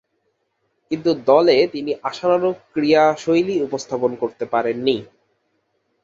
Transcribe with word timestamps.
কিন্তু 0.91 1.09
দলে 1.27 1.57
তিনি 1.73 1.91
আশানুরূপ 2.03 2.57
ক্রীড়াশৈলী 2.73 3.55
উপস্থাপন 3.67 4.11
করতে 4.21 4.45
পারেননি। 4.53 4.97